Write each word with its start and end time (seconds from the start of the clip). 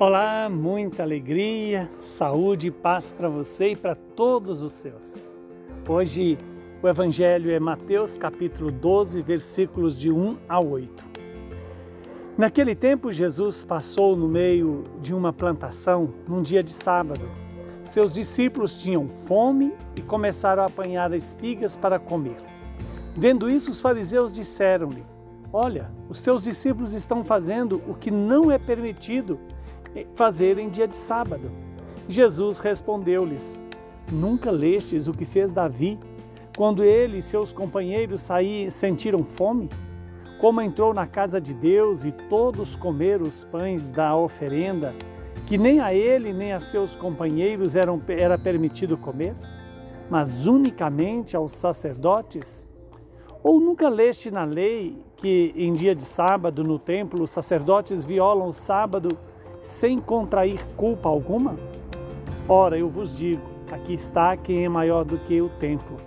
Olá, 0.00 0.48
muita 0.48 1.02
alegria, 1.02 1.90
saúde 2.00 2.68
e 2.68 2.70
paz 2.70 3.10
para 3.10 3.28
você 3.28 3.70
e 3.70 3.76
para 3.76 3.96
todos 3.96 4.62
os 4.62 4.70
seus. 4.70 5.28
Hoje 5.88 6.38
o 6.80 6.86
Evangelho 6.86 7.50
é 7.50 7.58
Mateus 7.58 8.16
capítulo 8.16 8.70
12, 8.70 9.20
versículos 9.22 9.98
de 9.98 10.08
1 10.08 10.36
a 10.48 10.60
8. 10.60 11.04
Naquele 12.38 12.76
tempo, 12.76 13.10
Jesus 13.10 13.64
passou 13.64 14.14
no 14.14 14.28
meio 14.28 14.84
de 15.00 15.12
uma 15.12 15.32
plantação 15.32 16.14
num 16.28 16.42
dia 16.42 16.62
de 16.62 16.70
sábado. 16.70 17.28
Seus 17.82 18.14
discípulos 18.14 18.80
tinham 18.80 19.08
fome 19.26 19.74
e 19.96 20.00
começaram 20.00 20.62
a 20.62 20.66
apanhar 20.66 21.12
espigas 21.12 21.76
para 21.76 21.98
comer. 21.98 22.36
Vendo 23.16 23.50
isso, 23.50 23.72
os 23.72 23.80
fariseus 23.80 24.32
disseram-lhe: 24.32 25.04
Olha, 25.52 25.90
os 26.08 26.22
teus 26.22 26.44
discípulos 26.44 26.94
estão 26.94 27.24
fazendo 27.24 27.82
o 27.88 27.96
que 27.96 28.12
não 28.12 28.48
é 28.48 28.58
permitido 28.58 29.40
fazer 30.14 30.58
em 30.58 30.68
dia 30.68 30.88
de 30.88 30.96
sábado. 30.96 31.50
Jesus 32.08 32.58
respondeu-lhes: 32.58 33.62
Nunca 34.10 34.50
lestes 34.50 35.08
o 35.08 35.12
que 35.12 35.24
fez 35.24 35.52
Davi, 35.52 35.98
quando 36.56 36.82
ele 36.82 37.18
e 37.18 37.22
seus 37.22 37.52
companheiros 37.52 38.20
saí, 38.20 38.70
sentiram 38.70 39.22
fome? 39.22 39.70
Como 40.40 40.60
entrou 40.60 40.94
na 40.94 41.06
casa 41.06 41.40
de 41.40 41.54
Deus 41.54 42.04
e 42.04 42.12
todos 42.12 42.74
comeram 42.74 43.26
os 43.26 43.44
pães 43.44 43.88
da 43.88 44.16
oferenda, 44.16 44.94
que 45.46 45.58
nem 45.58 45.80
a 45.80 45.92
ele 45.92 46.32
nem 46.32 46.52
a 46.52 46.60
seus 46.60 46.96
companheiros 46.96 47.76
eram, 47.76 48.00
era 48.08 48.38
permitido 48.38 48.96
comer, 48.96 49.34
mas 50.08 50.46
unicamente 50.46 51.36
aos 51.36 51.52
sacerdotes? 51.52 52.68
Ou 53.42 53.60
nunca 53.60 53.88
leste 53.88 54.30
na 54.30 54.44
lei 54.44 54.96
que 55.16 55.52
em 55.56 55.72
dia 55.74 55.94
de 55.94 56.02
sábado 56.02 56.64
no 56.64 56.78
templo 56.78 57.22
os 57.22 57.30
sacerdotes 57.30 58.04
violam 58.04 58.48
o 58.48 58.52
sábado 58.52 59.18
sem 59.60 60.00
contrair 60.00 60.64
culpa 60.76 61.08
alguma? 61.08 61.56
Ora, 62.48 62.78
eu 62.78 62.88
vos 62.88 63.16
digo: 63.16 63.42
aqui 63.70 63.94
está 63.94 64.36
quem 64.36 64.64
é 64.64 64.68
maior 64.68 65.04
do 65.04 65.18
que 65.18 65.40
o 65.40 65.48
templo. 65.48 65.98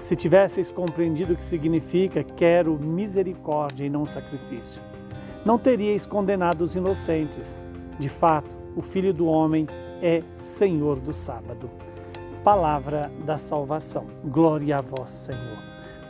Se 0.00 0.16
tivesseis 0.16 0.70
compreendido 0.70 1.34
o 1.34 1.36
que 1.36 1.44
significa 1.44 2.24
quero 2.24 2.78
misericórdia 2.78 3.84
e 3.84 3.90
não 3.90 4.06
sacrifício, 4.06 4.80
não 5.44 5.58
teríeis 5.58 6.06
condenado 6.06 6.62
os 6.62 6.74
inocentes. 6.74 7.60
De 7.98 8.08
fato, 8.08 8.50
o 8.74 8.82
Filho 8.82 9.12
do 9.12 9.26
Homem 9.26 9.66
é 10.02 10.22
Senhor 10.36 10.98
do 10.98 11.12
sábado. 11.12 11.70
Palavra 12.42 13.12
da 13.24 13.36
salvação. 13.36 14.06
Glória 14.24 14.78
a 14.78 14.80
vós, 14.80 15.10
Senhor. 15.10 15.58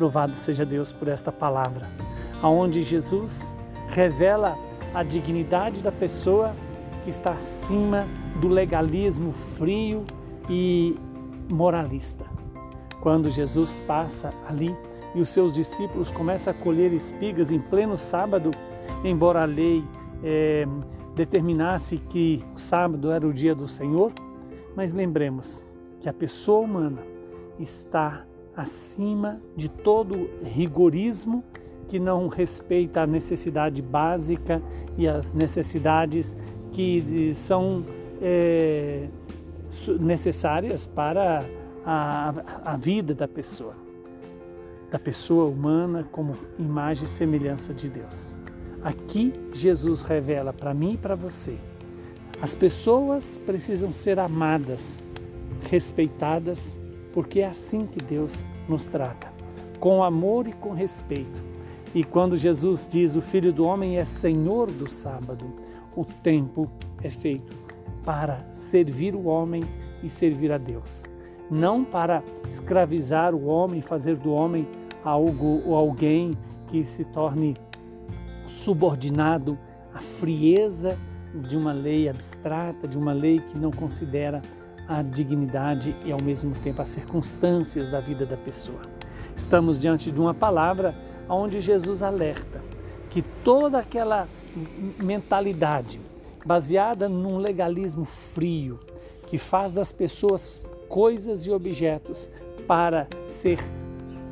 Louvado 0.00 0.34
seja 0.36 0.66
Deus 0.66 0.92
por 0.92 1.08
esta 1.08 1.30
palavra, 1.30 1.88
aonde 2.42 2.82
Jesus 2.82 3.54
revela 3.88 4.58
a 4.92 5.02
dignidade 5.02 5.82
da 5.82 5.92
pessoa 5.92 6.54
que 7.06 7.10
está 7.10 7.30
acima 7.30 8.04
do 8.40 8.48
legalismo 8.48 9.30
frio 9.30 10.02
e 10.50 10.96
moralista. 11.48 12.26
Quando 13.00 13.30
Jesus 13.30 13.78
passa 13.78 14.34
ali 14.48 14.76
e 15.14 15.20
os 15.20 15.28
seus 15.28 15.52
discípulos 15.52 16.10
começam 16.10 16.52
a 16.52 16.56
colher 16.56 16.92
espigas 16.92 17.48
em 17.48 17.60
pleno 17.60 17.96
sábado, 17.96 18.50
embora 19.04 19.42
a 19.42 19.44
lei 19.44 19.84
é, 20.24 20.66
determinasse 21.14 21.98
que 21.98 22.44
o 22.56 22.58
sábado 22.58 23.12
era 23.12 23.24
o 23.24 23.32
dia 23.32 23.54
do 23.54 23.68
Senhor, 23.68 24.12
mas 24.74 24.90
lembremos 24.90 25.62
que 26.00 26.08
a 26.08 26.12
pessoa 26.12 26.64
humana 26.64 27.04
está 27.56 28.26
acima 28.56 29.40
de 29.54 29.68
todo 29.68 30.28
rigorismo 30.42 31.44
que 31.86 32.00
não 32.00 32.26
respeita 32.26 33.02
a 33.02 33.06
necessidade 33.06 33.80
básica 33.80 34.60
e 34.98 35.06
as 35.06 35.32
necessidades 35.34 36.34
que 36.76 37.32
são 37.34 37.86
é, 38.20 39.08
necessárias 39.98 40.84
para 40.84 41.48
a, 41.82 42.34
a 42.62 42.76
vida 42.76 43.14
da 43.14 43.26
pessoa, 43.26 43.74
da 44.90 44.98
pessoa 44.98 45.46
humana 45.46 46.06
como 46.12 46.36
imagem 46.58 47.06
e 47.06 47.08
semelhança 47.08 47.72
de 47.72 47.88
Deus. 47.88 48.36
Aqui 48.82 49.32
Jesus 49.54 50.02
revela 50.02 50.52
para 50.52 50.74
mim 50.74 50.92
e 50.92 50.96
para 50.98 51.14
você: 51.14 51.56
as 52.42 52.54
pessoas 52.54 53.40
precisam 53.46 53.90
ser 53.90 54.18
amadas, 54.18 55.06
respeitadas, 55.70 56.78
porque 57.10 57.40
é 57.40 57.46
assim 57.46 57.86
que 57.86 58.02
Deus 58.02 58.46
nos 58.68 58.86
trata, 58.86 59.32
com 59.80 60.04
amor 60.04 60.46
e 60.46 60.52
com 60.52 60.74
respeito. 60.74 61.42
E 61.94 62.04
quando 62.04 62.36
Jesus 62.36 62.86
diz 62.86 63.16
o 63.16 63.22
Filho 63.22 63.50
do 63.50 63.64
Homem 63.64 63.96
é 63.96 64.04
Senhor 64.04 64.70
do 64.70 64.90
sábado, 64.90 65.64
o 65.96 66.04
tempo 66.04 66.70
é 67.02 67.10
feito 67.10 67.56
para 68.04 68.46
servir 68.52 69.16
o 69.16 69.24
homem 69.24 69.64
e 70.02 70.08
servir 70.08 70.52
a 70.52 70.58
Deus, 70.58 71.06
não 71.50 71.82
para 71.84 72.22
escravizar 72.48 73.34
o 73.34 73.46
homem, 73.46 73.80
fazer 73.80 74.16
do 74.16 74.30
homem 74.30 74.68
algo 75.02 75.62
ou 75.64 75.74
alguém 75.74 76.36
que 76.68 76.84
se 76.84 77.04
torne 77.04 77.56
subordinado 78.46 79.58
à 79.92 79.98
frieza 79.98 80.98
de 81.34 81.56
uma 81.56 81.72
lei 81.72 82.08
abstrata, 82.08 82.86
de 82.86 82.98
uma 82.98 83.12
lei 83.12 83.40
que 83.40 83.58
não 83.58 83.70
considera 83.70 84.42
a 84.88 85.02
dignidade 85.02 85.96
e 86.04 86.12
ao 86.12 86.22
mesmo 86.22 86.54
tempo 86.56 86.80
as 86.80 86.88
circunstâncias 86.88 87.88
da 87.88 88.00
vida 88.00 88.24
da 88.24 88.36
pessoa. 88.36 88.82
Estamos 89.34 89.78
diante 89.78 90.10
de 90.10 90.20
uma 90.20 90.34
palavra 90.34 90.94
onde 91.28 91.60
Jesus 91.60 92.02
alerta 92.02 92.62
que 93.10 93.22
toda 93.42 93.78
aquela 93.78 94.28
mentalidade 95.02 96.00
baseada 96.44 97.08
num 97.08 97.38
legalismo 97.38 98.04
frio 98.04 98.78
que 99.26 99.38
faz 99.38 99.72
das 99.72 99.92
pessoas 99.92 100.66
coisas 100.88 101.46
e 101.46 101.50
objetos 101.50 102.30
para 102.66 103.08
ser 103.26 103.58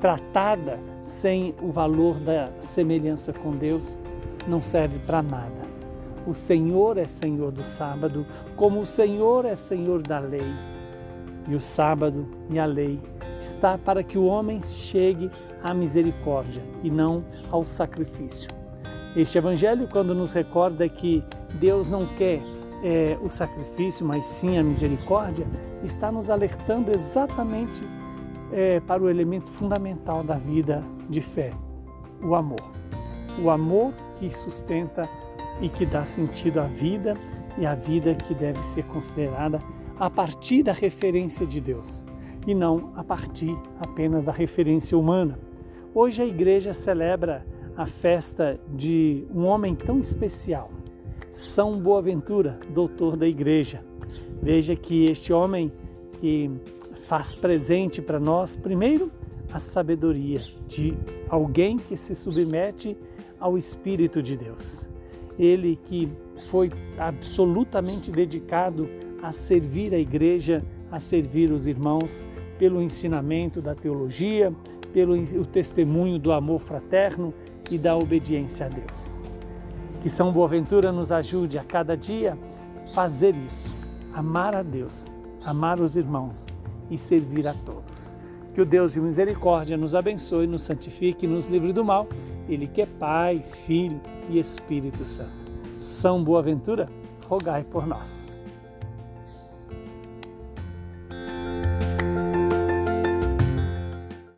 tratada 0.00 0.78
sem 1.02 1.54
o 1.60 1.70
valor 1.70 2.18
da 2.20 2.50
semelhança 2.60 3.32
com 3.32 3.56
Deus 3.56 3.98
não 4.46 4.60
serve 4.60 4.98
para 5.00 5.22
nada. 5.22 5.62
O 6.26 6.34
Senhor 6.34 6.98
é 6.98 7.06
Senhor 7.06 7.50
do 7.50 7.64
sábado, 7.64 8.26
como 8.56 8.80
o 8.80 8.86
Senhor 8.86 9.44
é 9.44 9.54
Senhor 9.56 10.02
da 10.02 10.18
lei. 10.18 10.46
E 11.48 11.54
o 11.54 11.60
sábado 11.60 12.28
e 12.48 12.58
a 12.58 12.66
lei 12.66 13.00
está 13.40 13.76
para 13.76 14.04
que 14.04 14.16
o 14.16 14.26
homem 14.26 14.62
chegue 14.62 15.30
à 15.62 15.74
misericórdia 15.74 16.62
e 16.82 16.90
não 16.90 17.24
ao 17.50 17.66
sacrifício. 17.66 18.61
Este 19.14 19.36
evangelho, 19.36 19.86
quando 19.88 20.14
nos 20.14 20.32
recorda 20.32 20.88
que 20.88 21.22
Deus 21.60 21.90
não 21.90 22.06
quer 22.06 22.40
é, 22.82 23.18
o 23.22 23.28
sacrifício, 23.28 24.06
mas 24.06 24.24
sim 24.24 24.56
a 24.56 24.62
misericórdia, 24.62 25.46
está 25.84 26.10
nos 26.10 26.30
alertando 26.30 26.90
exatamente 26.90 27.82
é, 28.50 28.80
para 28.80 29.02
o 29.02 29.10
elemento 29.10 29.50
fundamental 29.50 30.24
da 30.24 30.36
vida 30.36 30.82
de 31.10 31.20
fé, 31.20 31.52
o 32.22 32.34
amor. 32.34 32.72
O 33.42 33.50
amor 33.50 33.92
que 34.16 34.30
sustenta 34.30 35.06
e 35.60 35.68
que 35.68 35.84
dá 35.84 36.06
sentido 36.06 36.60
à 36.60 36.66
vida 36.66 37.14
e 37.58 37.66
a 37.66 37.74
vida 37.74 38.14
que 38.14 38.32
deve 38.32 38.62
ser 38.62 38.84
considerada 38.84 39.62
a 39.98 40.08
partir 40.08 40.62
da 40.62 40.72
referência 40.72 41.46
de 41.46 41.60
Deus 41.60 42.02
e 42.46 42.54
não 42.54 42.92
a 42.96 43.04
partir 43.04 43.54
apenas 43.78 44.24
da 44.24 44.32
referência 44.32 44.96
humana. 44.96 45.38
Hoje 45.94 46.22
a 46.22 46.26
igreja 46.26 46.72
celebra 46.72 47.44
a 47.76 47.86
festa 47.86 48.60
de 48.74 49.26
um 49.34 49.44
homem 49.44 49.74
tão 49.74 49.98
especial, 49.98 50.70
São 51.30 51.78
Boaventura, 51.78 52.58
doutor 52.72 53.16
da 53.16 53.26
igreja. 53.26 53.82
Veja 54.42 54.76
que 54.76 55.06
este 55.06 55.32
homem 55.32 55.72
que 56.20 56.50
faz 56.94 57.34
presente 57.34 58.02
para 58.02 58.20
nós, 58.20 58.56
primeiro, 58.56 59.10
a 59.52 59.58
sabedoria 59.58 60.40
de 60.66 60.94
alguém 61.28 61.78
que 61.78 61.96
se 61.96 62.14
submete 62.14 62.96
ao 63.38 63.56
Espírito 63.56 64.22
de 64.22 64.36
Deus. 64.36 64.88
Ele 65.38 65.76
que 65.84 66.10
foi 66.48 66.70
absolutamente 66.98 68.10
dedicado 68.10 68.88
a 69.22 69.32
servir 69.32 69.94
a 69.94 69.98
igreja, 69.98 70.64
a 70.90 71.00
servir 71.00 71.50
os 71.50 71.66
irmãos, 71.66 72.26
pelo 72.58 72.82
ensinamento 72.82 73.60
da 73.60 73.74
teologia, 73.74 74.54
pelo 74.92 75.14
o 75.14 75.44
testemunho 75.44 76.18
do 76.18 76.32
amor 76.32 76.60
fraterno 76.60 77.32
e 77.70 77.78
da 77.78 77.96
obediência 77.96 78.66
a 78.66 78.68
Deus. 78.68 79.18
Que 80.00 80.10
São 80.10 80.32
Boaventura 80.32 80.92
nos 80.92 81.10
ajude 81.12 81.58
a 81.58 81.64
cada 81.64 81.96
dia 81.96 82.36
fazer 82.94 83.34
isso, 83.36 83.76
amar 84.12 84.54
a 84.54 84.62
Deus, 84.62 85.16
amar 85.44 85.80
os 85.80 85.96
irmãos 85.96 86.46
e 86.90 86.98
servir 86.98 87.46
a 87.48 87.54
todos. 87.54 88.16
Que 88.54 88.60
o 88.60 88.66
Deus 88.66 88.92
de 88.92 89.00
misericórdia 89.00 89.76
nos 89.76 89.94
abençoe, 89.94 90.46
nos 90.46 90.62
santifique 90.62 91.24
e 91.24 91.28
nos 91.28 91.46
livre 91.46 91.72
do 91.72 91.84
mal. 91.84 92.06
Ele 92.48 92.66
que 92.66 92.82
é 92.82 92.86
Pai, 92.86 93.42
Filho 93.64 94.00
e 94.28 94.38
Espírito 94.38 95.04
Santo. 95.04 95.46
São 95.78 96.22
Boaventura, 96.22 96.88
rogai 97.26 97.64
por 97.64 97.86
nós. 97.86 98.31